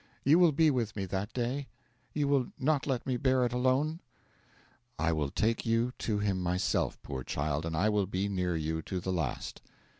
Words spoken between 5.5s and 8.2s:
you to him myself, poor child, and I will